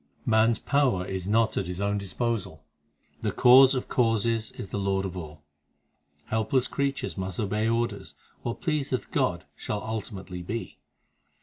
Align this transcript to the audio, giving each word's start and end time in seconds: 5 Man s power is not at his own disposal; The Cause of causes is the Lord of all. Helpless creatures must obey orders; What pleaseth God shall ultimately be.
5 0.21 0.27
Man 0.27 0.49
s 0.49 0.57
power 0.57 1.05
is 1.05 1.27
not 1.27 1.57
at 1.57 1.67
his 1.67 1.79
own 1.79 1.99
disposal; 1.99 2.65
The 3.21 3.31
Cause 3.31 3.75
of 3.75 3.87
causes 3.87 4.51
is 4.53 4.71
the 4.71 4.79
Lord 4.79 5.05
of 5.05 5.15
all. 5.15 5.43
Helpless 6.25 6.67
creatures 6.67 7.19
must 7.19 7.39
obey 7.39 7.69
orders; 7.69 8.15
What 8.41 8.61
pleaseth 8.61 9.11
God 9.11 9.45
shall 9.55 9.83
ultimately 9.83 10.41
be. 10.41 10.79